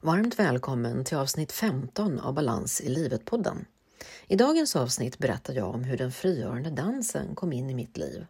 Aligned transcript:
Varmt 0.00 0.38
välkommen 0.38 1.04
till 1.04 1.16
avsnitt 1.16 1.52
15 1.52 2.20
av 2.20 2.34
Balans 2.34 2.80
i 2.80 2.88
livet-podden. 2.88 3.64
I 4.26 4.36
dagens 4.36 4.76
avsnitt 4.76 5.18
berättar 5.18 5.54
jag 5.54 5.74
om 5.74 5.84
hur 5.84 5.96
den 5.96 6.12
frigörande 6.12 6.70
dansen 6.70 7.34
kom 7.34 7.52
in 7.52 7.70
i 7.70 7.74
mitt 7.74 7.96
liv. 7.96 8.26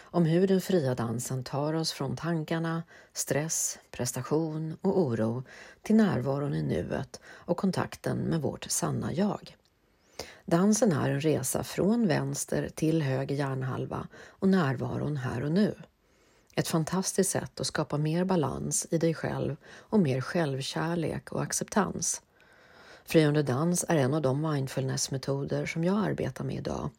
Om 0.00 0.24
hur 0.24 0.48
den 0.48 0.60
fria 0.60 0.94
dansen 0.94 1.44
tar 1.44 1.74
oss 1.74 1.92
från 1.92 2.16
tankarna, 2.16 2.82
stress, 3.12 3.78
prestation 3.90 4.76
och 4.80 4.98
oro 4.98 5.44
till 5.82 5.96
närvaron 5.96 6.54
i 6.54 6.62
nuet 6.62 7.20
och 7.26 7.56
kontakten 7.56 8.18
med 8.18 8.42
vårt 8.42 8.70
sanna 8.70 9.12
jag. 9.12 9.56
Dansen 10.44 10.92
är 10.92 11.10
en 11.10 11.20
resa 11.20 11.64
från 11.64 12.06
vänster 12.06 12.68
till 12.74 13.02
höger 13.02 13.34
hjärnhalva 13.34 14.08
och 14.28 14.48
närvaron 14.48 15.16
här 15.16 15.44
och 15.44 15.52
nu. 15.52 15.74
Ett 16.54 16.68
fantastiskt 16.68 17.30
sätt 17.30 17.60
att 17.60 17.66
skapa 17.66 17.98
mer 17.98 18.24
balans 18.24 18.86
i 18.90 18.98
dig 18.98 19.14
själv 19.14 19.56
och 19.66 20.00
mer 20.00 20.20
självkärlek 20.20 21.32
och 21.32 21.42
acceptans. 21.42 22.22
Frigörande 23.04 23.42
dans 23.42 23.84
är 23.88 23.96
en 23.96 24.14
av 24.14 24.22
de 24.22 24.52
mindfulnessmetoder 24.52 25.66
som 25.66 25.84
jag 25.84 26.04
arbetar 26.04 26.44
med 26.44 26.56
idag. 26.56 26.90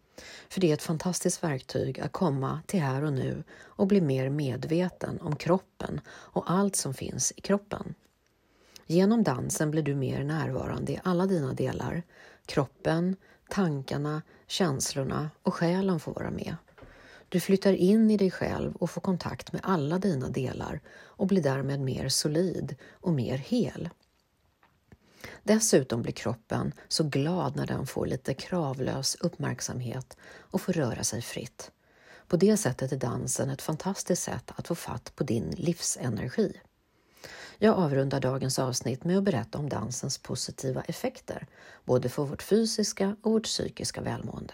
För 0.49 0.61
det 0.61 0.69
är 0.69 0.73
ett 0.73 0.83
fantastiskt 0.83 1.43
verktyg 1.43 1.99
att 1.99 2.11
komma 2.11 2.61
till 2.67 2.81
här 2.81 3.03
och 3.03 3.13
nu 3.13 3.43
och 3.59 3.87
bli 3.87 4.01
mer 4.01 4.29
medveten 4.29 5.21
om 5.21 5.35
kroppen 5.35 6.01
och 6.07 6.51
allt 6.51 6.75
som 6.75 6.93
finns 6.93 7.33
i 7.35 7.41
kroppen. 7.41 7.95
Genom 8.85 9.23
dansen 9.23 9.71
blir 9.71 9.83
du 9.83 9.95
mer 9.95 10.23
närvarande 10.23 10.91
i 10.91 10.99
alla 11.03 11.25
dina 11.25 11.53
delar. 11.53 12.03
Kroppen, 12.45 13.15
tankarna, 13.49 14.21
känslorna 14.47 15.29
och 15.43 15.53
själen 15.53 15.99
får 15.99 16.13
vara 16.13 16.31
med. 16.31 16.55
Du 17.31 17.40
flyttar 17.40 17.73
in 17.73 18.12
i 18.12 18.17
dig 18.17 18.31
själv 18.31 18.76
och 18.76 18.90
får 18.90 19.02
kontakt 19.02 19.52
med 19.52 19.62
alla 19.63 19.99
dina 19.99 20.30
delar 20.30 20.80
och 20.99 21.27
blir 21.27 21.44
därmed 21.44 21.80
mer 21.80 22.09
solid 22.09 22.76
och 22.91 23.13
mer 23.13 23.38
hel. 23.38 23.90
Dessutom 25.44 26.02
blir 26.02 26.13
kroppen 26.13 26.73
så 26.88 27.04
glad 27.04 27.55
när 27.55 27.68
den 27.68 27.88
får 27.88 28.05
lite 28.05 28.34
kravlös 28.34 29.15
uppmärksamhet 29.15 30.18
och 30.38 30.62
får 30.62 30.73
röra 30.73 31.04
sig 31.04 31.21
fritt. 31.21 31.71
På 32.27 32.38
det 32.38 32.57
sättet 32.57 32.91
är 32.91 32.98
dansen 32.98 33.49
ett 33.49 33.62
fantastiskt 33.62 34.23
sätt 34.23 34.51
att 34.55 34.68
få 34.68 34.76
fatt 34.76 35.16
på 35.16 35.23
din 35.23 35.49
livsenergi. 35.57 36.62
Jag 37.57 37.77
avrundar 37.77 38.20
dagens 38.20 38.60
avsnitt 38.60 39.04
med 39.04 39.18
att 39.18 39.23
berätta 39.23 39.57
om 39.57 39.70
dansens 39.70 40.18
positiva 40.18 40.82
effekter, 40.82 41.48
både 41.85 42.10
för 42.10 42.23
vårt 42.23 42.43
fysiska 42.43 43.16
och 43.21 43.32
vårt 43.32 43.43
psykiska 43.43 44.01
välmående. 44.01 44.54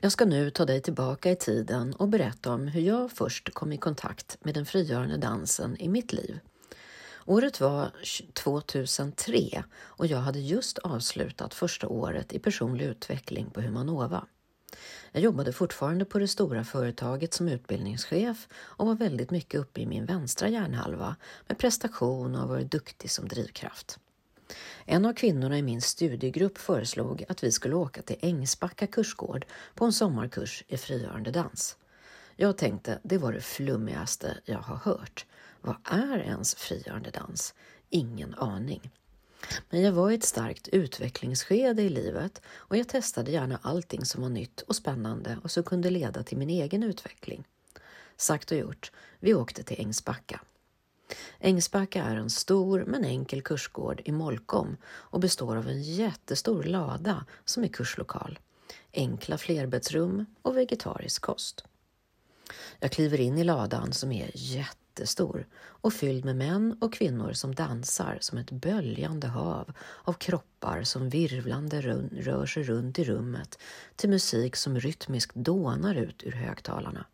Jag 0.00 0.12
ska 0.12 0.24
nu 0.24 0.50
ta 0.50 0.64
dig 0.64 0.82
tillbaka 0.82 1.30
i 1.30 1.36
tiden 1.36 1.94
och 1.94 2.08
berätta 2.08 2.52
om 2.52 2.68
hur 2.68 2.80
jag 2.80 3.12
först 3.12 3.54
kom 3.54 3.72
i 3.72 3.76
kontakt 3.76 4.38
med 4.44 4.54
den 4.54 4.66
frigörande 4.66 5.16
dansen 5.16 5.76
i 5.76 5.88
mitt 5.88 6.12
liv. 6.12 6.40
Året 7.24 7.60
var 7.60 7.92
2003 8.32 9.64
och 9.74 10.06
jag 10.06 10.18
hade 10.18 10.38
just 10.38 10.78
avslutat 10.78 11.54
första 11.54 11.88
året 11.88 12.32
i 12.32 12.38
personlig 12.38 12.84
utveckling 12.84 13.50
på 13.50 13.60
Humanova. 13.60 14.26
Jag 15.12 15.22
jobbade 15.22 15.52
fortfarande 15.52 16.04
på 16.04 16.18
det 16.18 16.28
stora 16.28 16.64
företaget 16.64 17.34
som 17.34 17.48
utbildningschef 17.48 18.48
och 18.54 18.86
var 18.86 18.94
väldigt 18.94 19.30
mycket 19.30 19.60
uppe 19.60 19.80
i 19.80 19.86
min 19.86 20.06
vänstra 20.06 20.48
hjärnhalva 20.48 21.16
med 21.46 21.58
prestation 21.58 22.36
och 22.36 22.48
varit 22.48 22.72
duktig 22.72 23.10
som 23.10 23.28
drivkraft. 23.28 23.98
En 24.84 25.04
av 25.04 25.12
kvinnorna 25.12 25.58
i 25.58 25.62
min 25.62 25.82
studiegrupp 25.82 26.58
föreslog 26.58 27.24
att 27.28 27.44
vi 27.44 27.52
skulle 27.52 27.74
åka 27.74 28.02
till 28.02 28.16
Ängsbacka 28.20 28.86
kursgård 28.86 29.46
på 29.74 29.84
en 29.84 29.92
sommarkurs 29.92 30.64
i 30.68 30.76
frigörande 30.76 31.30
dans. 31.30 31.76
Jag 32.36 32.56
tänkte 32.56 32.98
det 33.02 33.18
var 33.18 33.32
det 33.32 33.40
flummigaste 33.40 34.38
jag 34.44 34.58
har 34.58 34.76
hört. 34.76 35.26
Vad 35.60 35.76
är 35.84 36.18
ens 36.18 36.54
frigörande 36.54 37.10
dans? 37.10 37.54
Ingen 37.90 38.34
aning. 38.34 38.90
Men 39.70 39.82
jag 39.82 39.92
var 39.92 40.10
i 40.10 40.14
ett 40.14 40.24
starkt 40.24 40.68
utvecklingsskede 40.68 41.82
i 41.82 41.88
livet 41.88 42.42
och 42.48 42.76
jag 42.76 42.88
testade 42.88 43.30
gärna 43.30 43.58
allting 43.62 44.04
som 44.04 44.22
var 44.22 44.28
nytt 44.28 44.60
och 44.60 44.76
spännande 44.76 45.38
och 45.42 45.50
som 45.50 45.62
kunde 45.62 45.90
leda 45.90 46.22
till 46.22 46.38
min 46.38 46.50
egen 46.50 46.82
utveckling. 46.82 47.44
Sagt 48.16 48.50
och 48.50 48.58
gjort, 48.58 48.92
vi 49.20 49.34
åkte 49.34 49.62
till 49.62 49.80
Ängsbacka. 49.80 50.40
Ängsbacka 51.40 52.02
är 52.02 52.16
en 52.16 52.30
stor 52.30 52.84
men 52.86 53.04
enkel 53.04 53.42
kursgård 53.42 54.02
i 54.04 54.12
Molkom 54.12 54.76
och 54.86 55.20
består 55.20 55.56
av 55.56 55.68
en 55.68 55.82
jättestor 55.82 56.62
lada 56.62 57.26
som 57.44 57.64
är 57.64 57.68
kurslokal, 57.68 58.38
enkla 58.92 59.38
flerbäddsrum 59.38 60.26
och 60.42 60.56
vegetarisk 60.56 61.22
kost. 61.22 61.64
Jag 62.78 62.92
kliver 62.92 63.20
in 63.20 63.38
i 63.38 63.44
ladan 63.44 63.92
som 63.92 64.12
är 64.12 64.30
jättestor 64.34 65.46
och 65.56 65.92
fylld 65.92 66.24
med 66.24 66.36
män 66.36 66.78
och 66.80 66.92
kvinnor 66.92 67.32
som 67.32 67.54
dansar 67.54 68.18
som 68.20 68.38
ett 68.38 68.50
böljande 68.50 69.26
hav 69.26 69.72
av 70.04 70.12
kroppar 70.12 70.82
som 70.82 71.08
virvlande 71.08 71.80
rör 72.12 72.46
sig 72.46 72.62
runt 72.62 72.98
i 72.98 73.04
rummet 73.04 73.58
till 73.96 74.10
musik 74.10 74.56
som 74.56 74.80
rytmiskt 74.80 75.34
dånar 75.34 75.94
ut 75.94 76.22
ur 76.22 76.32
högtalarna. 76.32 77.06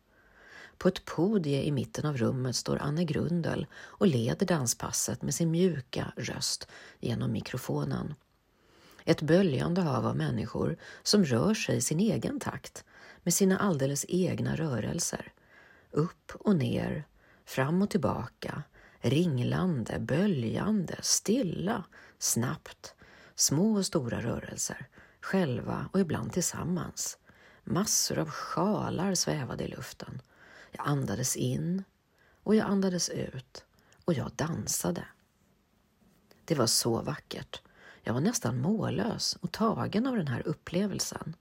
På 0.77 0.87
ett 0.87 1.05
podie 1.05 1.63
i 1.63 1.71
mitten 1.71 2.05
av 2.05 2.17
rummet 2.17 2.55
står 2.55 2.77
Anne 2.77 3.03
Grundel 3.03 3.67
och 3.75 4.07
leder 4.07 4.45
danspasset 4.45 5.21
med 5.21 5.35
sin 5.35 5.51
mjuka 5.51 6.13
röst 6.17 6.67
genom 6.99 7.31
mikrofonen. 7.31 8.13
Ett 9.05 9.21
böljande 9.21 9.81
hav 9.81 10.07
av 10.07 10.17
människor 10.17 10.77
som 11.03 11.25
rör 11.25 11.53
sig 11.53 11.77
i 11.77 11.81
sin 11.81 11.99
egen 11.99 12.39
takt 12.39 12.85
med 13.23 13.33
sina 13.33 13.57
alldeles 13.57 14.05
egna 14.09 14.55
rörelser. 14.55 15.33
Upp 15.91 16.31
och 16.39 16.55
ner, 16.55 17.07
fram 17.45 17.81
och 17.81 17.89
tillbaka, 17.89 18.63
ringlande, 18.99 19.99
böljande, 19.99 20.95
stilla, 21.01 21.83
snabbt, 22.19 22.95
små 23.35 23.75
och 23.75 23.85
stora 23.85 24.21
rörelser, 24.21 24.87
själva 25.21 25.89
och 25.91 25.99
ibland 25.99 26.33
tillsammans. 26.33 27.17
Massor 27.63 28.19
av 28.19 28.29
sjalar 28.29 29.15
svävade 29.15 29.63
i 29.63 29.67
luften 29.67 30.21
jag 30.77 30.87
andades 30.87 31.35
in 31.35 31.83
och 32.43 32.55
jag 32.55 32.67
andades 32.67 33.09
ut 33.09 33.65
och 34.05 34.13
jag 34.13 34.31
dansade. 34.35 35.05
Det 36.45 36.55
var 36.55 36.67
så 36.67 37.01
vackert. 37.01 37.61
Jag 38.01 38.13
var 38.13 38.21
nästan 38.21 38.61
mållös 38.61 39.37
och 39.41 39.51
tagen 39.51 40.07
av 40.07 40.15
den 40.15 40.27
här 40.27 40.47
upplevelsen. 40.47 41.35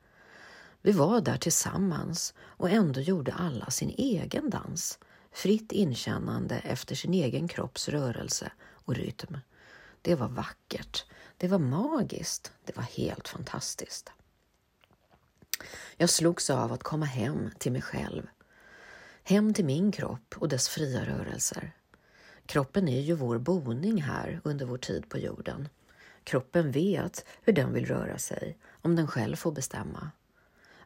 Vi 0.82 0.92
var 0.92 1.20
där 1.20 1.36
tillsammans 1.36 2.34
och 2.40 2.70
ändå 2.70 3.00
gjorde 3.00 3.32
alla 3.32 3.70
sin 3.70 3.94
egen 3.98 4.50
dans, 4.50 4.98
fritt 5.32 5.72
inkännande 5.72 6.58
efter 6.58 6.94
sin 6.94 7.14
egen 7.14 7.48
kropps 7.48 7.88
rörelse 7.88 8.52
och 8.60 8.94
rytm. 8.94 9.38
Det 10.02 10.14
var 10.14 10.28
vackert, 10.28 11.04
det 11.36 11.48
var 11.48 11.58
magiskt, 11.58 12.52
det 12.64 12.76
var 12.76 12.84
helt 12.84 13.28
fantastiskt. 13.28 14.12
Jag 15.96 16.10
slogs 16.10 16.50
av 16.50 16.72
att 16.72 16.82
komma 16.82 17.06
hem 17.06 17.50
till 17.58 17.72
mig 17.72 17.82
själv 17.82 18.26
hem 19.26 19.54
till 19.54 19.64
min 19.64 19.92
kropp 19.92 20.34
och 20.38 20.48
dess 20.48 20.68
fria 20.68 21.04
rörelser. 21.04 21.72
Kroppen 22.46 22.88
är 22.88 23.00
ju 23.00 23.14
vår 23.14 23.38
boning 23.38 24.02
här 24.02 24.40
under 24.44 24.66
vår 24.66 24.78
tid 24.78 25.08
på 25.08 25.18
jorden. 25.18 25.68
Kroppen 26.24 26.70
vet 26.70 27.24
hur 27.42 27.52
den 27.52 27.72
vill 27.72 27.86
röra 27.86 28.18
sig, 28.18 28.58
om 28.82 28.96
den 28.96 29.06
själv 29.06 29.36
får 29.36 29.52
bestämma. 29.52 30.10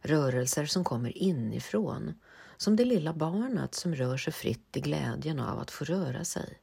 Rörelser 0.00 0.66
som 0.66 0.84
kommer 0.84 1.18
inifrån, 1.18 2.14
som 2.56 2.76
det 2.76 2.84
lilla 2.84 3.12
barnet 3.12 3.74
som 3.74 3.94
rör 3.94 4.16
sig 4.16 4.32
fritt 4.32 4.76
i 4.76 4.80
glädjen 4.80 5.40
av 5.40 5.58
att 5.58 5.70
få 5.70 5.84
röra 5.84 6.24
sig. 6.24 6.58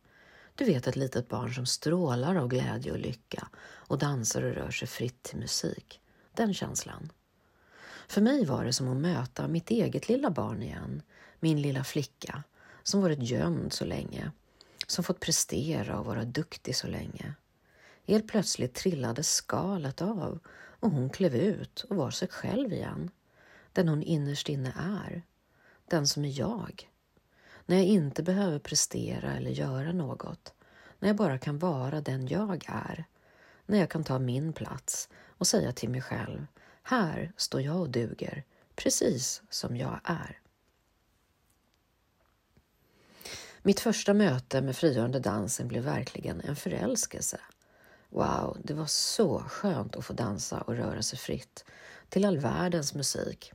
Du 0.56 0.66
vet 0.66 0.88
ett 0.88 0.96
litet 0.96 1.30
barn 1.30 1.54
som 1.54 1.66
strålar 1.66 2.36
av 2.36 2.48
glädje 2.48 2.92
och 2.92 3.00
lycka 3.00 3.48
och 3.66 3.98
dansar 3.98 4.44
och 4.44 4.54
rör 4.54 4.72
sig 4.72 4.88
fritt 4.88 5.24
till 5.24 5.38
musik. 5.38 6.02
Den 6.34 6.54
känslan. 6.54 7.12
För 8.08 8.22
mig 8.22 8.46
var 8.46 8.66
det 8.66 8.74
som 8.74 8.88
att 8.88 8.98
möta 8.98 9.48
mitt 9.48 9.72
eget 9.72 10.10
lilla 10.10 10.30
barn 10.30 10.64
igen, 10.64 11.02
min 11.46 11.62
lilla 11.62 11.84
flicka 11.84 12.44
som 12.84 13.02
varit 13.02 13.24
gömd 13.24 13.74
så 13.74 13.86
länge, 13.86 14.32
som 14.88 15.04
fått 15.04 15.20
prestera 15.20 16.00
och 16.00 16.06
vara 16.06 16.24
duktig 16.26 16.76
så 16.76 16.88
länge. 16.88 17.34
Helt 18.08 18.28
plötsligt 18.28 18.74
trillade 18.74 19.24
skalet 19.24 20.02
av 20.02 20.40
och 20.80 20.92
hon 20.92 21.10
klev 21.10 21.36
ut 21.36 21.86
och 21.90 21.96
var 21.96 22.12
sig 22.12 22.28
själv 22.28 22.74
igen. 22.74 23.10
Den 23.74 23.88
hon 23.88 24.04
innerst 24.04 24.50
inne 24.50 24.74
är. 24.80 25.24
Den 25.90 26.08
som 26.08 26.26
är 26.26 26.40
jag. 26.40 26.90
När 27.66 27.76
jag 27.76 27.86
inte 27.86 28.24
behöver 28.24 28.60
prestera 28.60 29.34
eller 29.34 29.52
göra 29.52 29.92
något. 29.92 30.54
När 31.00 31.10
jag 31.10 31.16
bara 31.16 31.38
kan 31.38 31.60
vara 31.60 32.02
den 32.02 32.28
jag 32.28 32.66
är. 32.68 33.06
När 33.66 33.80
jag 33.80 33.90
kan 33.90 34.04
ta 34.04 34.20
min 34.20 34.54
plats 34.54 35.10
och 35.38 35.48
säga 35.48 35.72
till 35.72 35.90
mig 35.90 36.02
själv, 36.02 36.46
här 36.84 37.34
står 37.38 37.62
jag 37.62 37.80
och 37.80 37.90
duger, 37.90 38.44
precis 38.76 39.42
som 39.50 39.78
jag 39.78 40.00
är. 40.04 40.40
Mitt 43.68 43.80
första 43.80 44.14
möte 44.14 44.62
med 44.62 44.76
frigörande 44.76 45.20
dansen 45.20 45.68
blev 45.68 45.84
verkligen 45.84 46.42
en 46.42 46.56
förälskelse. 46.56 47.40
Wow, 48.10 48.58
det 48.64 48.74
var 48.74 48.86
så 48.86 49.40
skönt 49.40 49.96
att 49.96 50.06
få 50.06 50.14
dansa 50.14 50.62
och 50.62 50.76
röra 50.76 51.02
sig 51.02 51.20
fritt 51.20 51.66
till 52.10 52.26
all 52.26 52.38
världens 52.38 52.94
musik. 52.94 53.54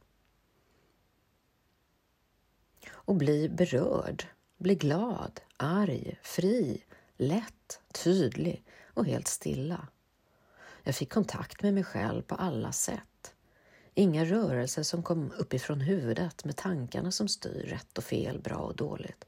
Och 2.91 3.15
bli 3.15 3.49
berörd, 3.49 4.27
bli 4.59 4.75
glad, 4.75 5.41
arg, 5.57 6.19
fri, 6.23 6.85
lätt, 7.17 7.81
tydlig 8.05 8.65
och 8.95 9.07
helt 9.07 9.29
stilla. 9.29 9.89
Jag 10.83 10.95
fick 10.95 11.13
kontakt 11.13 11.63
med 11.63 11.75
mig 11.75 11.85
själv 11.85 12.23
på 12.23 12.35
alla 12.35 12.73
sätt. 12.73 13.35
Inga 13.95 14.25
rörelser 14.25 14.83
som 14.83 15.03
kom 15.03 15.33
uppifrån 15.39 15.81
huvudet 15.81 16.45
med 16.45 16.57
tankarna 16.57 17.11
som 17.11 17.29
styr 17.29 17.67
rätt 17.67 17.99
och 17.99 18.05
fel, 18.05 18.41
bra 18.41 18.57
och 18.57 18.77
dåligt, 18.77 19.25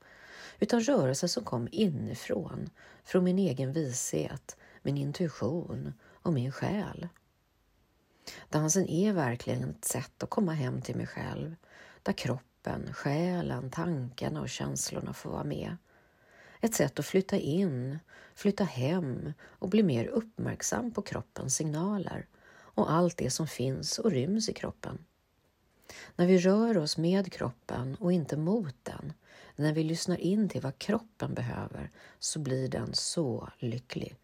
utan 0.63 0.81
rörelser 0.81 1.29
som 1.29 1.45
kom 1.45 1.69
inifrån, 1.73 2.71
från 3.05 3.25
min 3.25 3.39
egen 3.39 3.73
vishet, 3.73 4.57
min 4.83 4.97
intuition 4.97 5.93
och 6.13 6.33
min 6.33 6.53
själ. 6.53 7.09
Dansen 8.49 8.89
är 8.89 9.13
verkligen 9.13 9.71
ett 9.71 9.85
sätt 9.85 10.23
att 10.23 10.31
komma 10.31 10.53
hem 10.53 10.83
till 10.83 10.97
mig 10.97 11.07
själv, 11.07 11.55
där 12.03 12.13
kroppen, 12.13 12.93
själen, 12.93 13.71
tankarna 13.71 14.41
och 14.41 14.49
känslorna 14.49 15.13
får 15.13 15.31
vara 15.31 15.45
med. 15.45 15.77
Ett 16.61 16.75
sätt 16.75 16.99
att 16.99 17.07
flytta 17.07 17.37
in, 17.37 17.99
flytta 18.35 18.65
hem 18.65 19.33
och 19.43 19.69
bli 19.69 19.83
mer 19.83 20.07
uppmärksam 20.07 20.93
på 20.93 21.03
kroppens 21.03 21.57
signaler 21.57 22.27
och 22.53 22.93
allt 22.93 23.17
det 23.17 23.31
som 23.31 23.47
finns 23.47 23.99
och 23.99 24.11
ryms 24.11 24.49
i 24.49 24.53
kroppen. 24.53 24.99
När 26.17 26.27
vi 26.27 26.39
rör 26.39 26.79
oss 26.79 26.99
med 26.99 27.33
kroppen 27.33 27.97
och 28.01 28.13
inte 28.13 28.37
mot 28.37 28.77
den, 28.83 29.13
när 29.57 29.73
vi 29.73 29.85
lyssnar 29.85 30.17
in 30.17 30.49
till 30.49 30.61
vad 30.61 30.79
kroppen 30.79 31.35
behöver, 31.35 31.91
så 32.19 32.39
blir 32.39 32.69
den 32.69 32.95
så 32.95 33.49
lycklig. 33.59 34.17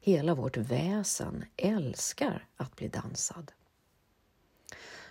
Hela 0.00 0.34
vårt 0.34 0.56
väsen 0.56 1.44
älskar 1.56 2.46
att 2.56 2.76
bli 2.76 2.88
dansad. 2.88 3.52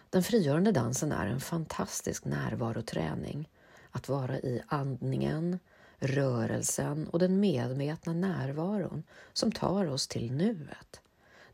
Den 0.10 0.24
frigörande 0.24 0.72
dansen 0.72 1.12
är 1.12 1.28
en 1.28 1.40
fantastisk 1.40 2.26
närvaroträning. 2.26 3.50
Att 3.92 4.10
vara 4.10 4.40
i 4.40 4.62
andningen, 4.68 5.60
rörelsen 6.00 7.08
och 7.08 7.20
den 7.20 7.40
medvetna 7.40 8.14
närvaron 8.14 9.04
som 9.34 9.52
tar 9.52 9.86
oss 9.86 10.08
till 10.08 10.32
nuet. 10.32 11.02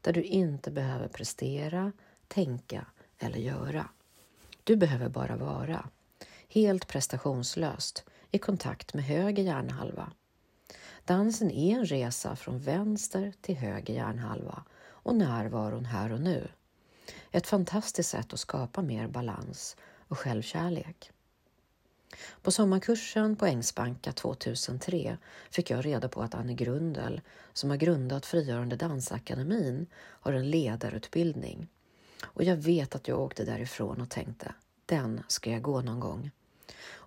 Där 0.02 0.14
du 0.14 0.24
inte 0.24 0.72
behöver 0.72 1.08
prestera, 1.08 1.92
tänka 2.28 2.86
eller 3.18 3.40
göra. 3.40 3.90
Du 4.66 4.76
behöver 4.76 5.10
bara 5.10 5.36
vara. 5.36 5.90
Helt 6.50 6.88
prestationslöst 6.88 8.04
i 8.32 8.38
kontakt 8.38 8.94
med 8.94 9.04
höger 9.04 9.44
hjärnhalva. 9.44 10.12
Dansen 11.06 11.52
är 11.52 11.76
en 11.76 11.86
resa 11.86 12.36
från 12.36 12.60
vänster 12.60 13.34
till 13.42 13.56
höger 13.56 13.94
hjärnhalva 13.94 14.64
och 14.88 15.16
närvaron 15.16 15.86
här 15.86 16.12
och 16.12 16.22
nu. 16.22 16.48
Ett 17.32 17.48
fantastiskt 17.48 18.10
sätt 18.10 18.34
att 18.34 18.40
skapa 18.40 18.82
mer 18.82 19.08
balans 19.08 19.78
och 20.08 20.18
självkärlek. 20.18 21.12
På 22.42 22.52
sommarkursen 22.52 23.36
på 23.36 23.46
Ängsbanka 23.46 24.12
2003 24.12 25.18
fick 25.50 25.70
jag 25.70 25.86
reda 25.86 26.10
på 26.10 26.22
att 26.22 26.36
Anne 26.36 26.54
Grundel, 26.54 27.22
som 27.54 27.70
har 27.70 27.78
grundat 27.78 28.26
Frigörande 28.26 28.76
dansakademin, 28.76 29.88
har 29.96 30.34
en 30.34 30.50
ledarutbildning. 30.50 31.68
Och 32.26 32.44
jag 32.44 32.56
vet 32.56 32.96
att 32.96 33.08
jag 33.08 33.20
åkte 33.20 33.46
därifrån 33.46 34.02
och 34.02 34.10
tänkte, 34.10 34.54
den 34.86 35.24
ska 35.28 35.52
jag 35.52 35.62
gå 35.62 35.82
någon 35.82 36.00
gång. 36.00 36.32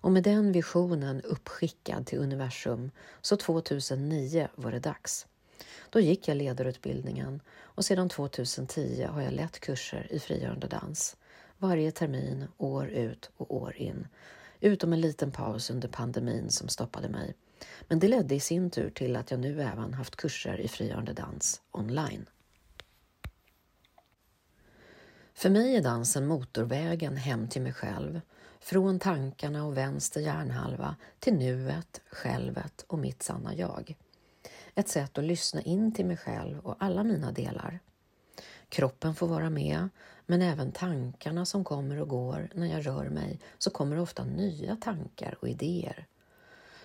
Och 0.01 0.11
med 0.11 0.23
den 0.23 0.51
visionen 0.51 1.21
uppskickad 1.21 2.05
till 2.05 2.19
universum 2.19 2.91
så 3.21 3.37
2009 3.37 4.47
var 4.55 4.71
det 4.71 4.79
dags. 4.79 5.27
Då 5.89 5.99
gick 5.99 6.27
jag 6.27 6.37
ledarutbildningen 6.37 7.41
och 7.61 7.85
sedan 7.85 8.09
2010 8.09 9.07
har 9.09 9.21
jag 9.21 9.33
lett 9.33 9.59
kurser 9.59 10.07
i 10.09 10.19
frigörande 10.19 10.67
dans. 10.67 11.17
Varje 11.57 11.91
termin, 11.91 12.47
år 12.57 12.87
ut 12.87 13.31
och 13.37 13.55
år 13.55 13.75
in. 13.75 14.07
Utom 14.59 14.93
en 14.93 15.01
liten 15.01 15.31
paus 15.31 15.69
under 15.69 15.87
pandemin 15.87 16.49
som 16.49 16.67
stoppade 16.67 17.09
mig. 17.09 17.35
Men 17.87 17.99
det 17.99 18.07
ledde 18.07 18.35
i 18.35 18.39
sin 18.39 18.69
tur 18.69 18.89
till 18.89 19.15
att 19.15 19.31
jag 19.31 19.39
nu 19.39 19.61
även 19.61 19.93
haft 19.93 20.15
kurser 20.15 20.57
i 20.57 20.67
frigörande 20.67 21.13
dans 21.13 21.61
online. 21.71 22.25
För 25.39 25.49
mig 25.49 25.75
är 25.75 25.81
dansen 25.81 26.27
motorvägen 26.27 27.17
hem 27.17 27.47
till 27.47 27.61
mig 27.61 27.73
själv 27.73 28.21
från 28.59 28.99
tankarna 28.99 29.65
och 29.65 29.77
vänster 29.77 30.21
hjärnhalva 30.21 30.95
till 31.19 31.33
nuet, 31.33 32.01
självet 32.11 32.85
och 32.87 32.99
mitt 32.99 33.23
sanna 33.23 33.55
jag. 33.55 33.95
Ett 34.75 34.87
sätt 34.87 35.17
att 35.17 35.23
lyssna 35.23 35.61
in 35.61 35.93
till 35.93 36.05
mig 36.05 36.17
själv 36.17 36.59
och 36.59 36.75
alla 36.79 37.03
mina 37.03 37.31
delar. 37.31 37.79
Kroppen 38.69 39.15
får 39.15 39.27
vara 39.27 39.49
med, 39.49 39.89
men 40.25 40.41
även 40.41 40.71
tankarna 40.71 41.45
som 41.45 41.63
kommer 41.63 42.01
och 42.01 42.09
går 42.09 42.49
när 42.53 42.67
jag 42.67 42.87
rör 42.87 43.09
mig, 43.09 43.39
så 43.57 43.69
kommer 43.69 43.99
ofta 43.99 44.23
nya 44.23 44.75
tankar 44.75 45.37
och 45.41 45.49
idéer. 45.49 46.07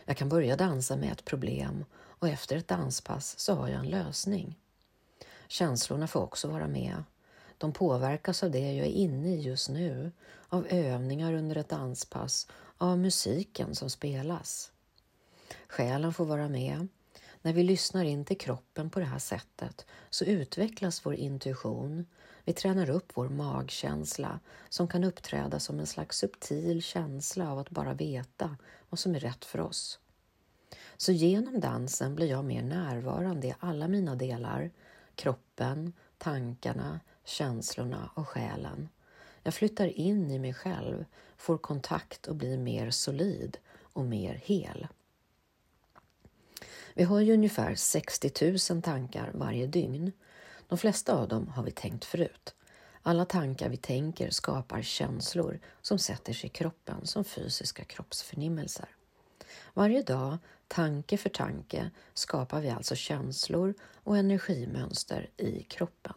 Jag 0.04 0.16
kan 0.16 0.28
börja 0.28 0.56
dansa 0.56 0.96
med 0.96 1.12
ett 1.12 1.24
problem 1.24 1.84
och 1.94 2.28
efter 2.28 2.56
ett 2.56 2.68
danspass 2.68 3.38
så 3.38 3.54
har 3.54 3.68
jag 3.68 3.80
en 3.80 3.90
lösning. 3.90 4.58
Känslorna 5.48 6.06
får 6.06 6.22
också 6.22 6.48
vara 6.48 6.68
med 6.68 7.02
de 7.58 7.72
påverkas 7.72 8.42
av 8.42 8.50
det 8.50 8.72
jag 8.72 8.86
är 8.86 8.90
inne 8.90 9.28
i 9.28 9.40
just 9.40 9.68
nu, 9.68 10.12
av 10.48 10.66
övningar 10.70 11.32
under 11.32 11.56
ett 11.56 11.68
danspass, 11.68 12.46
av 12.78 12.98
musiken 12.98 13.74
som 13.74 13.90
spelas. 13.90 14.72
Själen 15.68 16.12
får 16.12 16.24
vara 16.24 16.48
med. 16.48 16.88
När 17.42 17.52
vi 17.52 17.62
lyssnar 17.62 18.04
in 18.04 18.24
till 18.24 18.38
kroppen 18.38 18.90
på 18.90 18.98
det 18.98 19.04
här 19.04 19.18
sättet 19.18 19.86
så 20.10 20.24
utvecklas 20.24 21.06
vår 21.06 21.14
intuition. 21.14 22.06
Vi 22.44 22.52
tränar 22.52 22.90
upp 22.90 23.12
vår 23.14 23.28
magkänsla 23.28 24.40
som 24.68 24.88
kan 24.88 25.04
uppträda 25.04 25.60
som 25.60 25.80
en 25.80 25.86
slags 25.86 26.18
subtil 26.18 26.82
känsla 26.82 27.52
av 27.52 27.58
att 27.58 27.70
bara 27.70 27.94
veta 27.94 28.56
vad 28.88 28.98
som 28.98 29.14
är 29.14 29.20
rätt 29.20 29.44
för 29.44 29.60
oss. 29.60 29.98
Så 30.96 31.12
genom 31.12 31.60
dansen 31.60 32.14
blir 32.14 32.30
jag 32.30 32.44
mer 32.44 32.62
närvarande 32.62 33.46
i 33.46 33.54
alla 33.60 33.88
mina 33.88 34.14
delar, 34.14 34.70
kroppen, 35.14 35.92
tankarna, 36.18 37.00
känslorna 37.24 38.10
och 38.14 38.28
själen. 38.28 38.88
Jag 39.42 39.54
flyttar 39.54 39.86
in 39.86 40.30
i 40.30 40.38
mig 40.38 40.54
själv, 40.54 41.04
får 41.36 41.58
kontakt 41.58 42.26
och 42.26 42.36
blir 42.36 42.58
mer 42.58 42.90
solid 42.90 43.58
och 43.82 44.04
mer 44.04 44.34
hel. 44.44 44.86
Vi 46.94 47.02
har 47.04 47.20
ju 47.20 47.32
ungefär 47.32 47.74
60 47.74 48.72
000 48.72 48.82
tankar 48.82 49.30
varje 49.34 49.66
dygn. 49.66 50.12
De 50.68 50.78
flesta 50.78 51.14
av 51.14 51.28
dem 51.28 51.48
har 51.48 51.62
vi 51.62 51.70
tänkt 51.70 52.04
förut. 52.04 52.54
Alla 53.02 53.24
tankar 53.24 53.68
vi 53.68 53.76
tänker 53.76 54.30
skapar 54.30 54.82
känslor 54.82 55.60
som 55.82 55.98
sätter 55.98 56.32
sig 56.32 56.46
i 56.46 56.52
kroppen 56.52 57.06
som 57.06 57.24
fysiska 57.24 57.84
kroppsförnimmelser. 57.84 58.88
Varje 59.74 60.02
dag, 60.02 60.38
tanke 60.68 61.16
för 61.16 61.28
tanke, 61.28 61.90
skapar 62.14 62.60
vi 62.60 62.70
alltså 62.70 62.94
känslor 62.94 63.74
och 63.94 64.16
energimönster 64.16 65.30
i 65.36 65.62
kroppen. 65.62 66.14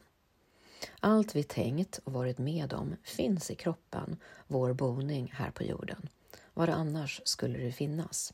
Allt 0.99 1.35
vi 1.35 1.43
tänkt 1.43 1.99
och 2.03 2.13
varit 2.13 2.37
med 2.37 2.73
om 2.73 2.95
finns 3.03 3.51
i 3.51 3.55
kroppen, 3.55 4.17
vår 4.47 4.73
boning 4.73 5.31
här 5.35 5.51
på 5.51 5.63
jorden. 5.63 6.09
Var 6.53 6.67
annars 6.67 7.21
skulle 7.25 7.59
det 7.59 7.71
finnas? 7.71 8.33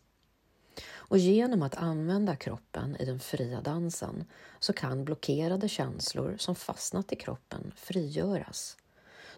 Och 0.91 1.17
genom 1.17 1.61
att 1.61 1.75
använda 1.75 2.35
kroppen 2.35 2.95
i 2.99 3.05
den 3.05 3.19
fria 3.19 3.61
dansen 3.61 4.25
så 4.59 4.73
kan 4.73 5.05
blockerade 5.05 5.69
känslor 5.69 6.35
som 6.37 6.55
fastnat 6.55 7.13
i 7.13 7.15
kroppen 7.15 7.71
frigöras. 7.75 8.77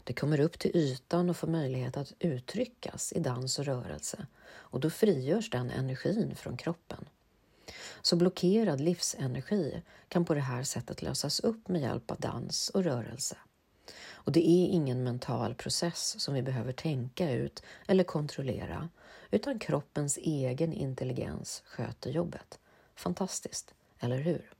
Det 0.03 0.13
kommer 0.13 0.39
upp 0.39 0.59
till 0.59 0.77
ytan 0.77 1.29
och 1.29 1.37
får 1.37 1.47
möjlighet 1.47 1.97
att 1.97 2.13
uttryckas 2.19 3.13
i 3.13 3.19
dans 3.19 3.59
och 3.59 3.65
rörelse 3.65 4.27
och 4.47 4.79
då 4.79 4.89
frigörs 4.89 5.49
den 5.49 5.69
energin 5.69 6.35
från 6.35 6.57
kroppen. 6.57 7.05
Så 8.01 8.15
blockerad 8.15 8.81
livsenergi 8.81 9.81
kan 10.07 10.25
på 10.25 10.33
det 10.33 10.41
här 10.41 10.63
sättet 10.63 11.01
lösas 11.01 11.39
upp 11.39 11.67
med 11.67 11.81
hjälp 11.81 12.11
av 12.11 12.19
dans 12.19 12.69
och 12.69 12.83
rörelse. 12.83 13.37
Och 14.11 14.31
det 14.31 14.49
är 14.49 14.67
ingen 14.67 15.03
mental 15.03 15.55
process 15.55 16.19
som 16.19 16.33
vi 16.33 16.41
behöver 16.41 16.71
tänka 16.71 17.31
ut 17.31 17.63
eller 17.87 18.03
kontrollera, 18.03 18.89
utan 19.31 19.59
kroppens 19.59 20.17
egen 20.17 20.73
intelligens 20.73 21.63
sköter 21.65 22.11
jobbet. 22.11 22.59
Fantastiskt, 22.95 23.73
eller 23.99 24.17
hur? 24.17 24.51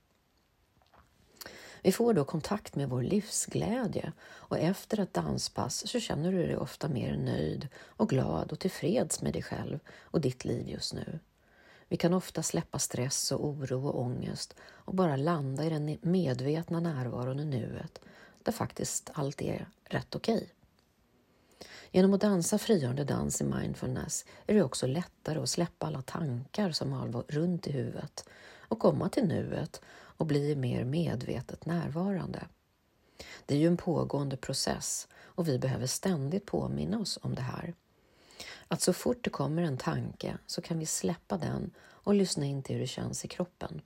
Vi 1.82 1.92
får 1.92 2.14
då 2.14 2.26
kontakt 2.26 2.76
med 2.76 2.90
vår 2.90 3.02
livsglädje 3.02 4.12
och 4.22 4.58
efter 4.58 5.00
ett 5.00 5.14
danspass 5.14 5.88
så 5.88 6.00
känner 6.00 6.32
du 6.32 6.38
dig 6.38 6.58
ofta 6.58 6.88
mer 6.88 7.18
nöjd 7.18 7.68
och 7.84 8.10
glad 8.10 8.52
och 8.52 8.60
tillfreds 8.60 9.22
med 9.22 9.34
dig 9.34 9.44
själv 9.44 9.80
och 10.02 10.22
ditt 10.22 10.46
liv 10.46 10.70
just 10.70 10.94
nu. 10.94 11.20
Vi 11.89 11.98
kan 11.98 12.13
ofta 12.13 12.44
släppa 12.44 12.80
stress 12.80 13.32
och 13.32 13.46
oro 13.46 13.88
och 13.88 14.01
ångest 14.01 14.56
och 14.62 14.96
bara 14.96 15.15
landa 15.15 15.65
i 15.65 15.70
den 15.70 15.98
medvetna 16.01 16.80
närvaron 16.80 17.39
i 17.39 17.46
nuet 17.46 18.00
där 18.44 18.51
faktiskt 18.51 19.10
allt 19.13 19.42
är 19.42 19.70
rätt 19.84 20.15
okej. 20.15 20.36
Okay. 20.36 20.48
Genom 21.92 22.13
att 22.13 22.22
dansa 22.22 22.58
frigörande 22.58 23.04
dans 23.04 23.42
i 23.42 23.44
mindfulness 23.44 24.25
är 24.46 24.54
det 24.54 24.63
också 24.63 24.88
lättare 24.88 25.39
att 25.39 25.50
släppa 25.50 25.88
alla 25.88 26.01
tankar 26.01 26.72
som 26.72 26.92
har 26.92 27.24
runt 27.27 27.68
i 27.68 27.72
huvudet 27.72 28.30
och 28.60 28.80
komma 28.80 29.10
till 29.10 29.27
nuet 29.27 29.82
och 29.88 30.25
bli 30.25 30.56
mer 30.56 30.84
medvetet 30.84 31.65
närvarande. 31.65 32.48
Det 33.46 33.56
är 33.56 33.60
ju 33.60 33.68
en 33.68 33.77
pågående 33.77 34.38
process 34.38 35.08
och 35.24 35.48
vi 35.48 35.60
behöver 35.60 35.88
ständigt 35.88 36.46
påminna 36.46 37.00
oss 37.00 37.20
om 37.22 37.36
det 37.36 37.42
här. 37.42 37.74
Att 38.68 38.82
så 38.82 38.94
fort 38.94 39.24
det 39.24 39.30
kommer 39.30 39.62
en 39.62 39.78
tanke 39.78 40.38
så 40.46 40.62
kan 40.62 40.80
vi 40.80 40.86
släppa 40.86 41.38
den 41.38 41.72
och 41.80 42.14
lyssna 42.14 42.46
in 42.46 42.64
till 42.64 42.76
hur 42.76 42.82
det 42.82 42.88
känns 42.88 43.26
i 43.26 43.28
kroppen. 43.28 43.82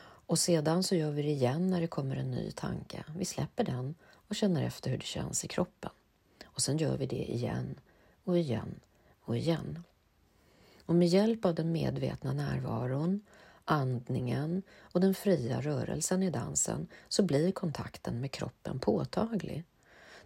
Och 0.00 0.38
sedan 0.38 0.82
så 0.82 0.94
gör 0.94 1.10
vi 1.10 1.22
det 1.22 1.30
igen 1.30 1.70
när 1.70 1.80
det 1.80 1.86
kommer 1.86 2.16
en 2.16 2.30
ny 2.30 2.50
tanke. 2.50 3.04
Vi 3.16 3.24
släpper 3.24 3.64
den 3.64 3.94
och 4.28 4.36
känner 4.36 4.62
efter 4.62 4.90
hur 4.90 4.98
det 4.98 5.04
känns 5.04 5.44
i 5.44 5.48
kroppen. 5.48 5.90
Och 6.44 6.62
sen 6.62 6.78
gör 6.78 6.96
vi 6.96 7.06
det 7.06 7.32
igen 7.32 7.80
och 8.24 8.38
igen 8.38 8.80
och 9.20 9.36
igen. 9.36 9.84
Och 10.86 10.94
med 10.94 11.08
hjälp 11.08 11.44
av 11.44 11.54
den 11.54 11.72
medvetna 11.72 12.32
närvaron, 12.32 13.20
andningen 13.64 14.62
och 14.80 15.00
den 15.00 15.14
fria 15.14 15.60
rörelsen 15.60 16.22
i 16.22 16.30
dansen 16.30 16.88
så 17.08 17.22
blir 17.22 17.52
kontakten 17.52 18.20
med 18.20 18.32
kroppen 18.32 18.78
påtaglig. 18.78 19.64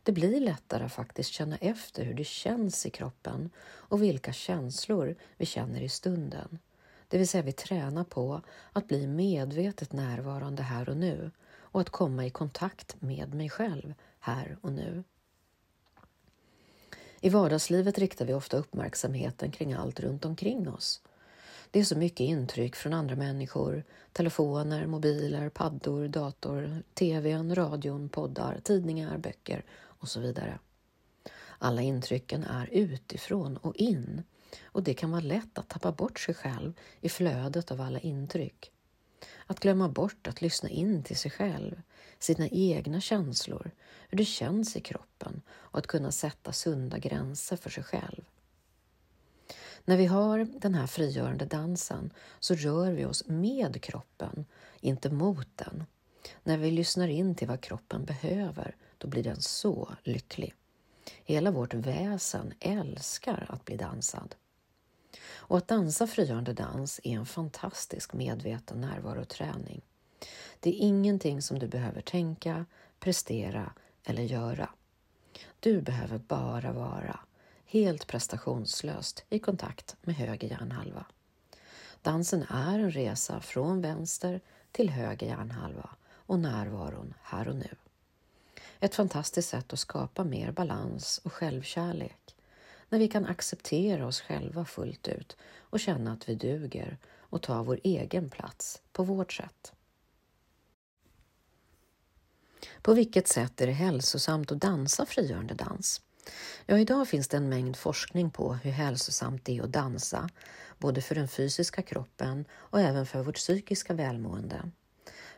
Det 0.02 0.12
blir 0.12 0.40
lättare 0.40 0.85
att 0.85 0.92
faktiskt 0.92 1.30
känna 1.32 1.56
efter 1.56 2.04
hur 2.04 2.14
det 2.14 2.25
känns 2.25 2.87
i 2.87 2.90
kroppen 2.90 3.50
och 3.64 4.02
vilka 4.02 4.32
känslor 4.32 5.14
vi 5.37 5.47
känner 5.47 5.80
i 5.80 5.88
stunden. 5.88 6.59
Det 7.09 7.18
vill 7.18 7.28
säga 7.28 7.42
vi 7.42 7.52
tränar 7.52 8.04
på 8.04 8.40
att 8.73 8.88
bli 8.88 9.06
medvetet 9.06 9.92
närvarande 9.92 10.62
här 10.62 10.88
och 10.88 10.97
nu 10.97 11.30
och 11.44 11.80
att 11.80 11.90
komma 11.90 12.26
i 12.26 12.30
kontakt 12.30 13.02
med 13.02 13.35
mig 13.35 13.50
själv 13.50 13.94
här 14.21 14.56
och 14.61 14.73
nu. 14.73 15.04
I 17.21 17.28
vardagslivet 17.28 17.99
riktar 17.99 18.25
vi 18.25 18.35
ofta 18.35 18.56
uppmärksamheten 18.56 19.50
kring 19.50 19.73
allt 19.73 20.00
runt 20.00 20.25
omkring 20.25 20.68
oss. 20.68 21.02
Det 21.71 21.80
är 21.80 21.85
så 21.85 21.99
mycket 21.99 22.21
intryck 22.21 22.76
från 22.76 22.94
andra 22.94 23.16
människor, 23.16 23.85
telefoner, 24.12 24.87
mobiler, 24.87 25.49
paddor, 25.49 26.09
dator, 26.09 26.82
tvn, 26.94 27.54
radion, 27.54 28.09
poddar, 28.09 28.61
tidningar, 28.62 29.18
böcker 29.18 29.64
och 30.02 30.09
så 30.09 30.21
vidare. 30.21 30.59
Alla 31.59 31.82
intrycken 31.82 32.44
är 32.44 32.68
utifrån 32.73 33.56
och 33.56 33.76
in 33.76 34.23
och 34.64 34.82
det 34.82 34.94
kan 34.94 35.11
vara 35.11 35.21
lätt 35.21 35.59
att 35.59 35.68
tappa 35.68 35.92
bort 35.92 36.21
sig 36.21 36.35
själv 36.35 36.73
i 37.00 37.09
flödet 37.09 37.71
av 37.71 37.80
alla 37.80 38.00
intryck. 38.00 38.71
Att 39.47 39.61
glömma 39.61 39.88
bort 39.88 40.26
att 40.26 40.40
lyssna 40.40 40.68
in 40.68 41.02
till 41.02 41.16
sig 41.16 41.30
själv, 41.30 41.82
sina 42.18 42.49
egna 42.49 43.00
känslor, 43.00 43.71
hur 44.09 44.18
det 44.18 44.25
känns 44.25 44.76
i 44.76 44.80
kroppen 44.80 45.42
och 45.50 45.78
att 45.78 45.87
kunna 45.87 46.12
sätta 46.12 46.52
sunda 46.52 46.99
gränser 46.99 47.56
för 47.56 47.71
sig 47.71 47.85
själv. 47.85 48.25
När 49.85 49.97
vi 49.97 50.06
har 50.06 50.49
den 50.61 50.75
här 50.75 50.87
frigörande 50.87 51.44
dansen 51.44 52.12
så 52.40 52.54
rör 52.54 52.92
vi 52.92 53.04
oss 53.04 53.26
med 53.26 53.82
kroppen, 53.82 54.47
inte 54.80 55.11
mot 55.11 55.49
den. 55.56 55.85
När 56.42 56.59
vi 56.59 56.71
lyssnar 56.71 57.09
in 57.09 57.35
till 57.35 57.49
vad 57.49 57.61
kroppen 57.61 58.04
behöver, 58.04 58.76
då 59.02 59.09
blir 59.09 59.23
den 59.23 59.40
så 59.40 59.97
lycklig. 60.02 60.54
Hela 61.25 61.50
vårt 61.50 61.75
väsen 61.75 62.54
älskar 62.61 63.47
att 63.49 63.64
bli 63.64 63.76
dansad. 63.76 64.35
Och 65.25 65.59
att 65.59 65.68
dansa 65.68 66.06
frigörande 66.06 66.52
dans 66.52 67.00
är 67.04 67.11
en 67.11 67.26
fantastisk 67.26 68.12
medveten 68.12 68.80
närvaroträning. 68.80 69.80
Det 70.61 70.71
är 70.71 70.87
ingenting 70.87 71.42
som 71.42 71.59
du 71.59 71.68
behöver 71.68 72.00
tänka, 72.00 72.66
prestera 73.00 73.73
eller 74.04 74.23
göra. 74.23 74.71
Du 75.61 75.80
behöver 75.80 76.18
bara 76.18 76.73
vara 76.73 77.21
helt 77.66 78.06
prestationslöst 78.06 79.25
i 79.28 79.38
kontakt 79.38 79.97
med 80.02 80.14
höger 80.14 80.49
hjärnhalva. 80.49 81.06
Dansen 82.02 82.42
är 82.49 82.78
en 82.78 82.90
resa 82.90 83.40
från 83.40 83.80
vänster 83.80 84.40
till 84.73 84.90
höger 84.90 85.26
hjärnhalva 85.26 85.90
och 86.11 86.38
närvaron 86.38 87.14
här 87.23 87.49
och 87.49 87.56
nu. 87.56 87.76
Ett 88.82 88.94
fantastiskt 88.94 89.48
sätt 89.48 89.72
att 89.72 89.78
skapa 89.78 90.24
mer 90.24 90.52
balans 90.52 91.20
och 91.24 91.32
självkärlek 91.32 92.36
när 92.88 92.98
vi 92.98 93.08
kan 93.08 93.26
acceptera 93.26 94.06
oss 94.06 94.20
själva 94.20 94.64
fullt 94.64 95.08
ut 95.08 95.36
och 95.60 95.80
känna 95.80 96.12
att 96.12 96.28
vi 96.28 96.34
duger 96.34 96.98
och 97.18 97.42
ta 97.42 97.62
vår 97.62 97.80
egen 97.84 98.30
plats 98.30 98.82
på 98.92 99.02
vårt 99.04 99.32
sätt. 99.32 99.72
På 102.82 102.94
vilket 102.94 103.28
sätt 103.28 103.60
är 103.60 103.66
det 103.66 103.72
hälsosamt 103.72 104.52
att 104.52 104.60
dansa 104.60 105.06
frigörande 105.06 105.54
dans? 105.54 106.02
Ja, 106.66 106.78
idag 106.78 107.08
finns 107.08 107.28
det 107.28 107.36
en 107.36 107.48
mängd 107.48 107.76
forskning 107.76 108.30
på 108.30 108.54
hur 108.54 108.70
hälsosamt 108.70 109.44
det 109.44 109.58
är 109.58 109.62
att 109.62 109.72
dansa, 109.72 110.28
både 110.78 111.02
för 111.02 111.14
den 111.14 111.28
fysiska 111.28 111.82
kroppen 111.82 112.44
och 112.52 112.80
även 112.80 113.06
för 113.06 113.22
vårt 113.22 113.36
psykiska 113.36 113.94
välmående. 113.94 114.70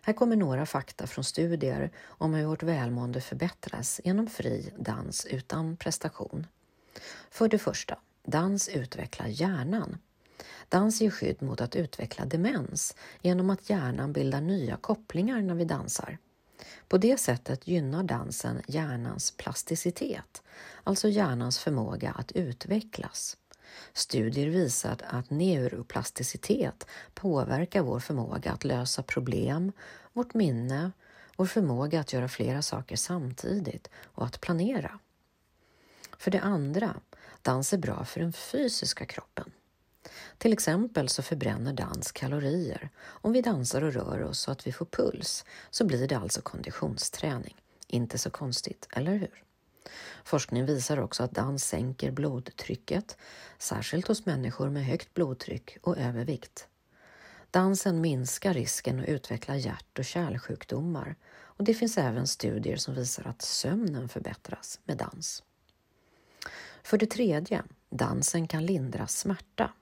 Här 0.07 0.13
kommer 0.13 0.37
några 0.37 0.67
fakta 0.67 1.07
från 1.07 1.25
studier 1.25 1.91
om 2.07 2.35
hur 2.35 2.47
vårt 2.47 2.63
välmående 2.63 3.21
förbättras 3.21 4.01
genom 4.05 4.27
fri 4.27 4.73
dans 4.79 5.27
utan 5.27 5.77
prestation. 5.77 6.47
För 7.31 7.49
det 7.49 7.59
första, 7.59 7.99
dans 8.25 8.69
utvecklar 8.69 9.27
hjärnan. 9.27 9.99
Dans 10.69 11.01
ger 11.01 11.11
skydd 11.11 11.43
mot 11.43 11.61
att 11.61 11.77
utveckla 11.77 12.25
demens 12.25 12.97
genom 13.23 13.51
att 13.51 13.71
hjärnan 13.71 14.13
bildar 14.13 14.41
nya 14.41 14.77
kopplingar 14.77 15.43
när 15.43 15.55
vi 15.55 15.65
dansar. 15.65 16.19
På 16.89 16.99
det 16.99 17.21
sättet 17.21 17.69
gynnar 17.69 18.03
dansen 18.03 18.63
hjärnans 18.67 19.31
plasticitet, 19.31 20.43
alltså 20.85 21.09
hjärnans 21.09 21.59
förmåga 21.59 22.13
att 22.13 22.33
utvecklas. 22.33 23.37
Studier 23.93 24.47
visar 24.47 24.97
att 25.09 25.31
neuroplasticitet 25.31 26.87
påverkar 27.15 27.83
vår 27.83 28.01
förmåga 28.01 28.53
att 28.53 28.65
lösa 28.65 29.03
problem, 29.03 29.73
vårt 30.13 30.35
minne, 30.35 30.93
vår 31.37 31.47
förmåga 31.47 32.01
att 32.01 32.13
göra 32.13 32.29
flera 32.29 32.63
saker 32.63 32.97
samtidigt 32.97 33.91
och 34.05 34.25
att 34.25 34.41
planera. 34.41 34.99
För 36.19 36.31
det 36.31 36.41
andra, 36.41 36.97
dans 37.43 37.73
är 37.73 37.79
bra 37.79 38.05
för 38.05 38.21
den 38.21 38.33
fysiska 38.33 39.07
kroppen. 39.07 39.53
Till 40.39 40.53
exempel 40.53 41.09
så 41.09 41.23
förbränner 41.23 41.73
dans 41.73 42.13
kalorier. 42.13 42.91
Om 43.05 43.33
vi 43.33 43.43
dansar 43.43 43.83
och 43.83 43.93
rör 43.93 44.23
oss 44.23 44.41
så 44.41 44.51
att 44.51 44.67
vi 44.67 44.73
får 44.73 44.87
puls 44.87 45.45
så 45.71 45.85
blir 45.85 46.09
det 46.09 46.19
alltså 46.19 46.41
konditionsträning. 46.41 47.57
Inte 47.87 48.19
så 48.19 48.31
konstigt, 48.31 48.89
eller 48.91 49.13
hur? 49.13 49.43
Forskning 50.25 50.67
visar 50.67 51.01
också 51.01 51.23
att 51.23 51.35
dans 51.35 51.65
sänker 51.65 52.11
blodtrycket, 52.11 53.17
särskilt 53.59 54.09
hos 54.09 54.27
människor 54.27 54.71
med 54.71 54.85
högt 54.85 55.15
blodtryck 55.15 55.77
och 55.83 55.99
övervikt. 55.99 56.69
Dansen 57.51 58.01
minskar 58.01 58.55
risken 58.55 59.01
att 59.01 59.09
utveckla 59.09 59.57
hjärt 59.57 59.99
och 59.99 60.05
kärlsjukdomar 60.05 61.17
och 61.35 61.65
det 61.65 61.75
finns 61.75 61.99
även 61.99 62.27
studier 62.27 62.77
som 62.77 62.95
visar 62.95 63.27
att 63.27 63.43
sömnen 63.43 64.09
förbättras 64.09 64.81
med 64.85 64.97
dans. 64.97 65.43
För 66.83 66.99
det 66.99 67.07
tredje, 67.07 67.63
dansen 67.91 68.49
kan 68.49 68.67
lindra 68.67 69.07
smärta. 69.07 69.73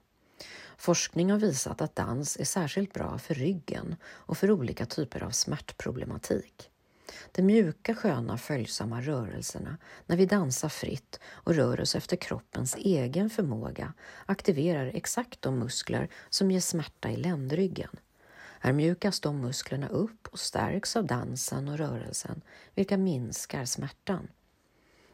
Forskning 0.77 1.31
har 1.31 1.39
visat 1.39 1.81
att 1.81 1.97
dans 1.97 2.37
är 2.37 2.45
särskilt 2.45 2.93
bra 2.93 3.19
för 3.19 3.35
ryggen 3.35 3.97
och 4.05 4.39
för 4.39 4.51
olika 4.51 4.87
typer 4.87 5.23
av 5.23 5.31
smärtproblematik. 5.31 6.72
De 7.33 7.43
mjuka, 7.43 7.95
sköna, 7.95 8.39
följsamma 8.39 9.01
rörelserna 9.01 9.79
när 10.07 10.17
vi 10.17 10.27
dansar 10.27 10.69
fritt 10.69 11.21
och 11.25 11.55
rör 11.55 11.81
oss 11.81 11.95
efter 11.95 12.17
kroppens 12.17 12.77
egen 12.77 13.31
förmåga 13.31 13.93
aktiverar 14.27 14.91
exakt 14.95 15.43
de 15.43 15.59
muskler 15.59 16.09
som 16.31 16.51
ger 16.51 16.61
smärta 16.61 17.11
i 17.11 17.17
ländryggen. 17.17 17.91
Här 18.61 18.73
mjukas 18.73 19.21
de 19.21 19.41
musklerna 19.41 19.89
upp 19.89 20.29
och 20.31 20.39
stärks 20.39 20.97
av 20.97 21.07
dansen 21.07 21.69
och 21.69 21.79
rörelsen, 21.79 22.43
vilka 22.75 22.97
minskar 22.97 23.65
smärtan. 23.65 24.29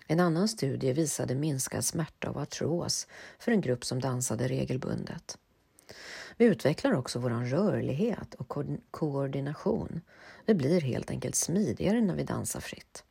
En 0.06 0.20
annan 0.20 0.48
studie 0.48 0.92
visade 0.92 1.34
minskad 1.34 1.84
smärta 1.84 2.28
av 2.28 2.38
artros 2.38 3.06
för 3.38 3.52
en 3.52 3.60
grupp 3.60 3.84
som 3.84 4.00
dansade 4.00 4.48
regelbundet. 4.48 5.38
Vi 6.38 6.44
utvecklar 6.44 6.92
också 6.92 7.18
vår 7.18 7.30
rörlighet 7.30 8.34
och 8.34 8.48
ko 8.48 8.64
koordination. 8.90 10.00
Vi 10.46 10.54
blir 10.54 10.80
helt 10.80 11.10
enkelt 11.10 11.34
smidigare 11.34 12.00
när 12.00 12.14
vi 12.14 12.24
dansar 12.24 12.60
fritt. 12.60 13.04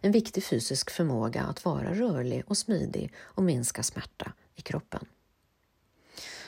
En 0.00 0.12
viktig 0.12 0.44
fysisk 0.44 0.90
förmåga 0.90 1.42
att 1.42 1.64
vara 1.64 1.94
rörlig 1.94 2.42
och 2.46 2.58
smidig 2.58 3.12
och 3.18 3.42
minska 3.42 3.82
smärta 3.82 4.32
i 4.54 4.60
kroppen. 4.60 5.06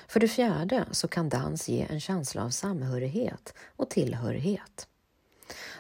För 0.09 0.21
det 0.21 0.29
fjärde 0.29 0.85
så 0.91 1.09
kan 1.09 1.29
dans 1.29 1.69
ge 1.69 1.87
en 1.91 2.01
känsla 2.01 2.45
av 2.45 2.51
samhörighet 2.51 3.55
och 3.77 3.91
tillhörighet. 3.91 4.89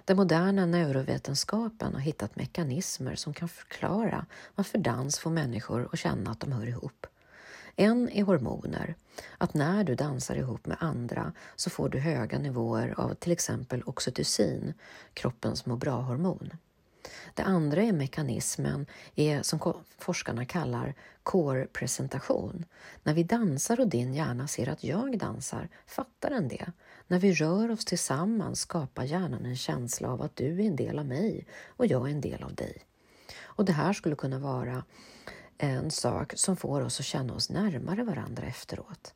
Den 0.05 0.17
moderna 0.17 0.67
neurovetenskapen 0.67 1.95
har 1.95 2.01
hittat 2.01 2.37
mekanismer 2.37 3.15
som 3.15 3.35
kan 3.35 3.49
förklara 3.49 4.27
varför 4.55 4.79
dans 4.79 5.19
får 5.19 5.31
människor 5.31 5.89
att 5.93 5.99
känna 5.99 6.31
att 6.31 6.41
de 6.41 6.53
hör 6.53 6.67
ihop. 6.67 7.07
En 7.77 8.09
är 8.09 8.23
hormoner, 8.23 8.95
att 9.39 9.55
när 9.55 9.85
du 9.85 9.95
dansar 9.95 10.37
ihop 10.37 10.67
med 10.67 10.77
andra 10.81 11.33
så 11.57 11.71
får 11.71 11.89
du 11.89 11.99
höga 11.99 12.39
nivåer 12.39 12.95
av 12.97 13.15
till 13.15 13.33
exempel 13.33 13.83
oxytocin, 13.87 14.75
kroppens 15.15 15.67
må 15.67 15.77
bra-hormon. 15.77 16.51
Det 17.35 17.43
andra 17.43 17.83
är 17.83 17.93
mekanismen 17.93 18.87
är 19.15 19.43
som 19.43 19.75
forskarna 19.99 20.45
kallar 20.45 20.95
core-presentation. 21.23 22.65
När 23.03 23.15
vi 23.15 23.23
dansar 23.23 23.81
och 23.81 23.89
din 23.89 24.15
hjärna 24.15 24.49
ser 24.49 24.69
att 24.69 24.85
jag 24.85 25.19
dansar 25.19 25.69
fattar 25.87 26.31
den 26.31 26.49
det. 26.49 26.73
När 27.07 27.19
vi 27.19 27.33
rör 27.33 27.71
oss 27.71 27.85
tillsammans 27.85 28.61
skapar 28.61 29.05
hjärnan 29.05 29.47
en 29.47 29.57
känsla 29.57 30.09
av 30.09 30.23
att 30.23 30.37
du 30.37 30.61
är 30.63 30.67
en 30.67 30.77
del 30.77 30.99
av 30.99 31.07
mig 31.07 31.47
och 31.67 31.87
jag 31.87 32.09
är 32.09 32.13
en 32.13 32.21
del 32.21 32.43
av 32.43 32.55
dig. 32.55 32.77
Och 33.43 33.65
det 33.65 33.73
här 33.73 33.93
skulle 33.93 34.17
kunna 34.17 34.39
vara 34.39 34.85
en 35.59 35.91
sak 35.91 36.33
som 36.37 36.57
får 36.57 36.81
oss 36.81 37.01
att 37.01 37.07
känna 37.07 37.35
oss 37.35 37.51
närmare 37.51 38.05
varandra 38.05 38.47
efteråt. 38.47 39.15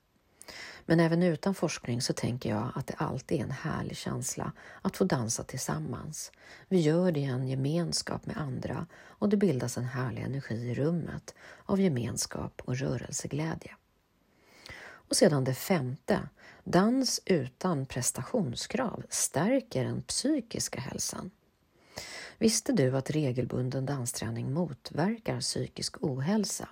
Men 0.86 1.00
även 1.00 1.22
utan 1.22 1.54
forskning 1.54 2.02
så 2.02 2.12
tänker 2.12 2.50
jag 2.50 2.72
att 2.74 2.86
det 2.86 2.94
alltid 2.94 3.38
är 3.38 3.42
en 3.42 3.50
härlig 3.50 3.96
känsla 3.96 4.52
att 4.82 4.96
få 4.96 5.04
dansa 5.04 5.44
tillsammans. 5.44 6.32
Vi 6.68 6.80
gör 6.80 7.12
det 7.12 7.20
i 7.20 7.24
en 7.24 7.48
gemenskap 7.48 8.26
med 8.26 8.36
andra 8.36 8.86
och 8.92 9.28
det 9.28 9.36
bildas 9.36 9.76
en 9.76 9.84
härlig 9.84 10.22
energi 10.22 10.54
i 10.54 10.74
rummet 10.74 11.34
av 11.64 11.80
gemenskap 11.80 12.62
och 12.64 12.76
rörelseglädje. 12.76 13.76
Och 14.82 15.16
sedan 15.16 15.44
det 15.44 15.54
femte. 15.54 16.28
Dans 16.64 17.20
utan 17.24 17.86
prestationskrav 17.86 19.02
stärker 19.08 19.84
den 19.84 20.02
psykiska 20.02 20.80
hälsan. 20.80 21.30
Visste 22.40 22.72
du 22.72 22.96
att 22.96 23.10
regelbunden 23.10 23.86
dansträning 23.86 24.52
motverkar 24.52 25.40
psykisk 25.40 25.96
ohälsa? 26.00 26.68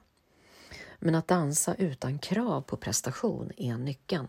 Men 0.99 1.15
att 1.15 1.29
dansa 1.29 1.75
utan 1.75 2.19
krav 2.19 2.63
på 2.63 2.77
prestation 2.77 3.53
är 3.57 3.77
nyckeln. 3.77 4.29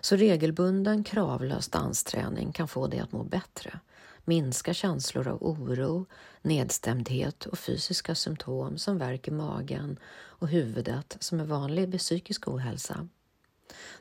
Så 0.00 0.16
regelbunden 0.16 1.04
kravlös 1.04 1.68
dansträning 1.68 2.52
kan 2.52 2.68
få 2.68 2.86
dig 2.86 3.00
att 3.00 3.12
må 3.12 3.24
bättre, 3.24 3.80
minska 4.24 4.74
känslor 4.74 5.28
av 5.28 5.42
oro, 5.42 6.06
nedstämdhet 6.42 7.46
och 7.46 7.58
fysiska 7.58 8.14
symptom 8.14 8.78
som 8.78 8.98
värk 8.98 9.28
i 9.28 9.30
magen 9.30 9.98
och 10.14 10.48
huvudet 10.48 11.16
som 11.20 11.40
är 11.40 11.44
vanlig 11.44 11.88
vid 11.88 12.00
psykisk 12.00 12.48
ohälsa. 12.48 13.08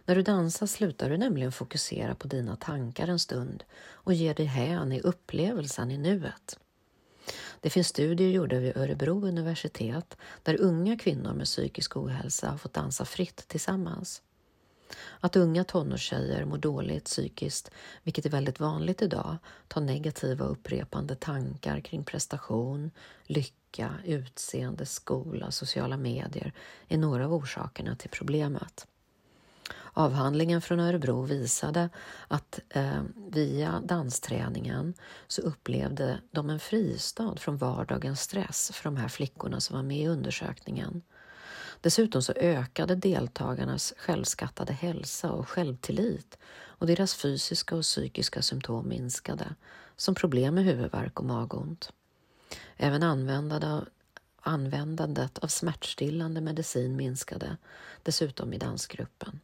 När 0.06 0.16
du 0.16 0.22
dansar 0.22 0.68
slutar 0.68 1.10
du 1.10 1.18
nämligen 1.18 1.52
fokusera 1.52 2.16
på 2.16 2.28
dina 2.28 2.56
tankar 2.56 3.08
en 3.08 3.20
stund 3.20 3.64
och 3.82 4.14
ger 4.14 4.34
dig 4.34 4.46
hän 4.46 4.92
i 4.92 5.02
upplevelsen 5.02 5.92
i 5.92 5.98
nuet. 5.98 6.60
Det 7.60 7.70
finns 7.70 7.88
studier 7.88 8.30
gjorda 8.30 8.60
vid 8.60 8.78
Örebro 8.78 9.28
universitet 9.28 10.18
där 10.44 10.62
unga 10.62 10.98
kvinnor 10.98 11.34
med 11.34 11.46
psykisk 11.46 11.98
ohälsa 11.98 12.50
har 12.50 12.58
fått 12.58 12.74
dansa 12.74 13.06
fritt 13.06 13.48
tillsammans. 13.48 14.22
Att 15.20 15.36
unga 15.36 15.64
tonårstjejer 15.64 16.46
mår 16.46 16.58
dåligt 16.58 17.06
psykiskt, 17.06 17.72
vilket 18.04 18.26
är 18.26 18.30
väldigt 18.30 18.60
vanligt 18.60 19.02
idag, 19.02 19.38
tar 19.68 19.82
negativa 19.82 20.46
upprepande 20.46 21.16
tankar 21.16 21.80
kring 21.80 22.04
prestation, 22.04 22.92
lycka, 23.24 23.96
utseende, 24.06 24.86
skola, 24.86 25.52
sociala 25.52 25.98
medier 25.98 26.54
är 26.88 26.98
några 26.98 27.26
av 27.26 27.34
orsakerna 27.34 27.96
till 27.96 28.10
problemet. 28.10 28.88
Avhandlingen 29.94 30.62
från 30.62 30.80
Örebro 30.80 31.22
visade 31.22 31.90
att 32.28 32.60
eh, 32.70 33.04
via 33.32 33.82
dansträningen 33.86 34.94
så 35.28 35.42
upplevde 35.42 36.20
de 36.32 36.50
en 36.50 36.60
fristad 36.60 37.36
från 37.36 37.58
vardagens 37.58 38.22
stress 38.22 38.72
för 38.74 38.84
de 38.84 38.98
här 38.98 39.08
flickorna 39.08 39.60
som 39.60 39.76
var 39.76 39.84
med 39.84 39.98
i 39.98 40.08
undersökningen. 40.08 41.02
Dessutom 41.82 42.22
så 42.22 42.34
ökade 42.34 42.96
deltagarnas 42.96 43.94
självskattade 43.98 44.74
hälsa 44.74 45.32
och 45.32 45.50
självtillit 45.50 46.38
och 46.82 46.88
deras 46.88 47.16
fysiska 47.16 47.76
och 47.76 47.82
psykiska 47.82 48.42
symptom 48.42 48.88
minskade, 48.88 49.56
som 49.96 50.16
problem 50.16 50.56
med 50.56 50.64
huvudvärk 50.64 51.20
och 51.20 51.26
magont. 51.26 51.92
Även 52.78 53.04
användandet 54.42 55.40
av 55.40 55.48
smärtstillande 55.48 56.42
medicin 56.42 56.96
minskade, 56.96 57.58
dessutom 58.04 58.54
i 58.54 58.58
dansgruppen. 58.58 59.40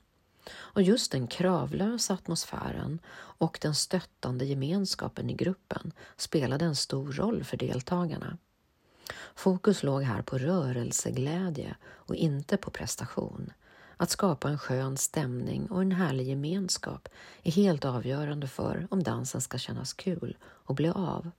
Och 0.54 0.82
just 0.82 1.12
den 1.12 1.28
kravlösa 1.28 2.14
atmosfären 2.14 3.00
och 3.16 3.60
den 3.62 3.76
stöttande 3.76 4.46
gemenskapen 4.46 5.30
i 5.30 5.34
gruppen 5.34 5.92
spelade 6.18 6.66
en 6.66 6.76
stor 6.76 7.12
roll 7.12 7.44
för 7.44 7.58
deltagarna. 7.58 8.38
Fokus 9.36 9.84
låg 9.84 10.04
här 10.04 10.22
på 10.22 10.38
rörelseglädje 10.38 11.76
och 11.86 12.16
inte 12.16 12.58
på 12.58 12.72
prestation. 12.72 13.54
Att 13.98 14.10
skapa 14.10 14.50
en 14.50 14.58
skön 14.58 14.98
stämning 14.98 15.68
och 15.72 15.82
en 15.82 15.92
härlig 15.92 16.28
gemenskap 16.28 17.10
är 17.44 17.52
helt 17.52 17.86
avgörande 17.86 18.48
för 18.48 18.88
om 18.90 19.04
dansen 19.04 19.42
ska 19.42 19.58
kännas 19.58 19.94
kul 19.94 20.38
och 20.44 20.76
bli 20.76 20.90
av. 20.90 21.32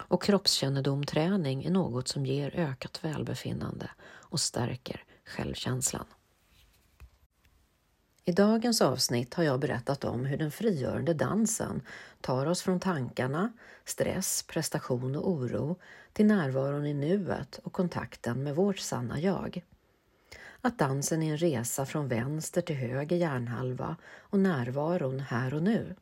Och 0.00 0.22
kroppskännedomträning 0.22 1.64
är 1.64 1.70
något 1.70 2.08
som 2.08 2.26
ger 2.26 2.56
ökat 2.56 3.04
välbefinnande 3.04 3.90
och 4.06 4.40
stärker 4.40 5.04
självkänslan. 5.24 6.06
I 8.28 8.32
dagens 8.32 8.80
avsnitt 8.80 9.34
har 9.34 9.44
jag 9.44 9.60
berättat 9.60 10.04
om 10.04 10.24
hur 10.24 10.36
den 10.36 10.50
frigörande 10.50 11.14
dansen 11.14 11.82
tar 12.20 12.46
oss 12.46 12.62
från 12.62 12.80
tankarna, 12.80 13.52
stress, 13.84 14.42
prestation 14.42 15.16
och 15.16 15.30
oro 15.30 15.76
till 16.12 16.26
närvaron 16.26 16.86
i 16.86 16.94
nuet 16.94 17.60
och 17.62 17.72
kontakten 17.72 18.42
med 18.42 18.56
vårt 18.56 18.78
sanna 18.78 19.20
jag. 19.20 19.64
Att 20.60 20.78
dansen 20.78 21.22
är 21.22 21.30
en 21.30 21.36
resa 21.36 21.86
från 21.86 22.08
vänster 22.08 22.62
till 22.62 22.76
höger 22.76 23.16
hjärnhalva 23.16 23.96
och 24.18 24.38
närvaron 24.38 25.20
här 25.20 25.54
och 25.54 25.62
nu. 25.62 25.96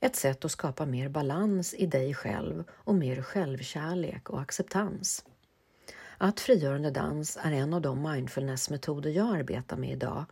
Ett 0.00 0.16
sätt 0.16 0.44
att 0.44 0.50
skapa 0.50 0.86
mer 0.86 1.08
balans 1.08 1.74
i 1.74 1.86
dig 1.86 2.14
själv 2.14 2.64
och 2.70 2.94
mer 2.94 3.22
självkärlek 3.22 4.30
och 4.30 4.40
acceptans. 4.40 5.24
Att 6.18 6.40
frigörande 6.40 6.90
dans 6.90 7.38
är 7.42 7.52
en 7.52 7.74
av 7.74 7.80
de 7.80 8.02
mindfulnessmetoder 8.12 9.10
jag 9.10 9.36
arbetar 9.36 9.76
med 9.76 9.92
idag 9.92 10.24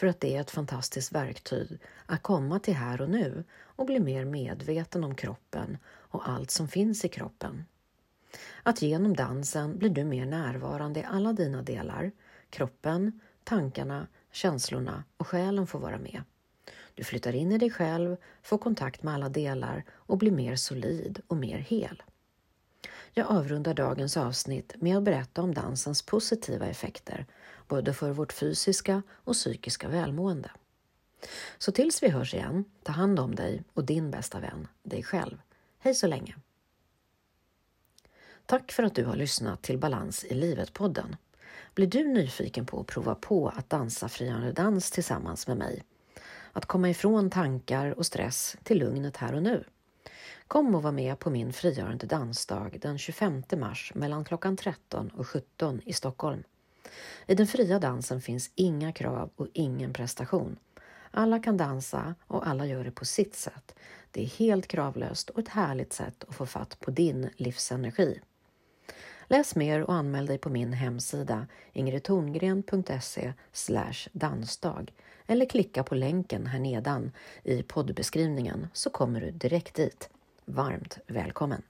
för 0.00 0.06
att 0.06 0.20
det 0.20 0.36
är 0.36 0.40
ett 0.40 0.50
fantastiskt 0.50 1.12
verktyg 1.12 1.78
att 2.06 2.22
komma 2.22 2.58
till 2.58 2.74
här 2.74 3.00
och 3.00 3.10
nu 3.10 3.44
och 3.60 3.86
bli 3.86 4.00
mer 4.00 4.24
medveten 4.24 5.04
om 5.04 5.14
kroppen 5.14 5.78
och 5.86 6.28
allt 6.28 6.50
som 6.50 6.68
finns 6.68 7.04
i 7.04 7.08
kroppen. 7.08 7.64
Att 8.62 8.82
genom 8.82 9.16
dansen 9.16 9.78
blir 9.78 9.90
du 9.90 10.04
mer 10.04 10.26
närvarande 10.26 11.00
i 11.00 11.04
alla 11.04 11.32
dina 11.32 11.62
delar. 11.62 12.12
Kroppen, 12.50 13.20
tankarna, 13.44 14.06
känslorna 14.32 15.04
och 15.16 15.26
själen 15.26 15.66
får 15.66 15.78
vara 15.78 15.98
med. 15.98 16.22
Du 16.94 17.04
flyttar 17.04 17.34
in 17.34 17.52
i 17.52 17.58
dig 17.58 17.70
själv, 17.70 18.16
får 18.42 18.58
kontakt 18.58 19.02
med 19.02 19.14
alla 19.14 19.28
delar 19.28 19.84
och 19.90 20.18
blir 20.18 20.32
mer 20.32 20.56
solid 20.56 21.22
och 21.26 21.36
mer 21.36 21.58
hel. 21.58 22.02
Jag 23.12 23.26
avrundar 23.30 23.74
dagens 23.74 24.16
avsnitt 24.16 24.74
med 24.76 24.96
att 24.96 25.02
berätta 25.02 25.42
om 25.42 25.54
dansens 25.54 26.02
positiva 26.02 26.66
effekter, 26.66 27.26
både 27.70 27.94
för 27.94 28.10
vårt 28.10 28.32
fysiska 28.32 29.02
och 29.10 29.34
psykiska 29.34 29.88
välmående. 29.88 30.50
Så 31.58 31.72
tills 31.72 32.02
vi 32.02 32.08
hörs 32.08 32.34
igen, 32.34 32.64
ta 32.82 32.92
hand 32.92 33.20
om 33.20 33.34
dig 33.34 33.62
och 33.74 33.84
din 33.84 34.10
bästa 34.10 34.40
vän, 34.40 34.68
dig 34.82 35.02
själv. 35.02 35.40
Hej 35.78 35.94
så 35.94 36.06
länge! 36.06 36.36
Tack 38.46 38.72
för 38.72 38.82
att 38.82 38.94
du 38.94 39.04
har 39.04 39.16
lyssnat 39.16 39.62
till 39.62 39.78
Balans 39.78 40.24
i 40.24 40.34
livet-podden. 40.34 41.16
Blir 41.74 41.86
du 41.86 42.04
nyfiken 42.04 42.66
på 42.66 42.80
att 42.80 42.86
prova 42.86 43.14
på 43.14 43.48
att 43.48 43.70
dansa 43.70 44.08
friande 44.08 44.52
dans 44.52 44.90
tillsammans 44.90 45.46
med 45.46 45.56
mig? 45.56 45.84
Att 46.52 46.66
komma 46.66 46.90
ifrån 46.90 47.30
tankar 47.30 47.98
och 47.98 48.06
stress 48.06 48.56
till 48.62 48.78
lugnet 48.78 49.16
här 49.16 49.34
och 49.34 49.42
nu? 49.42 49.64
Kom 50.46 50.74
och 50.74 50.82
var 50.82 50.92
med 50.92 51.18
på 51.18 51.30
min 51.30 51.52
frigörande 51.52 52.06
dansdag 52.06 52.78
den 52.82 52.98
25 52.98 53.42
mars 53.56 53.92
mellan 53.94 54.24
klockan 54.24 54.56
13 54.56 55.08
och 55.08 55.26
17 55.26 55.80
i 55.84 55.92
Stockholm. 55.92 56.42
I 57.26 57.34
den 57.34 57.46
fria 57.46 57.78
dansen 57.78 58.20
finns 58.20 58.50
inga 58.54 58.92
krav 58.92 59.30
och 59.36 59.48
ingen 59.52 59.92
prestation. 59.92 60.56
Alla 61.10 61.38
kan 61.38 61.56
dansa 61.56 62.14
och 62.26 62.48
alla 62.48 62.66
gör 62.66 62.84
det 62.84 62.90
på 62.90 63.04
sitt 63.04 63.34
sätt. 63.34 63.74
Det 64.10 64.22
är 64.22 64.26
helt 64.26 64.66
kravlöst 64.66 65.30
och 65.30 65.38
ett 65.38 65.48
härligt 65.48 65.92
sätt 65.92 66.24
att 66.28 66.34
få 66.34 66.46
fatt 66.46 66.80
på 66.80 66.90
din 66.90 67.30
livsenergi. 67.36 68.20
Läs 69.26 69.56
mer 69.56 69.82
och 69.82 69.94
anmäl 69.94 70.26
dig 70.26 70.38
på 70.38 70.48
min 70.48 70.72
hemsida 70.72 71.46
ingridtorngren.se 71.72 73.32
dansdag 74.12 74.92
eller 75.26 75.46
klicka 75.46 75.84
på 75.84 75.94
länken 75.94 76.46
här 76.46 76.58
nedan 76.58 77.12
i 77.42 77.62
poddbeskrivningen 77.62 78.68
så 78.72 78.90
kommer 78.90 79.20
du 79.20 79.30
direkt 79.30 79.74
dit. 79.74 80.10
Varmt 80.44 80.98
välkommen! 81.06 81.62